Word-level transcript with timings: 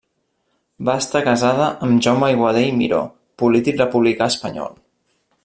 Va 0.87 0.95
estar 1.01 1.21
casada 1.27 1.67
amb 1.87 2.01
Jaume 2.07 2.27
Aiguader 2.29 2.65
i 2.71 2.73
Miró, 2.81 3.03
polític 3.43 3.79
republicà 3.85 4.31
espanyol. 4.35 4.75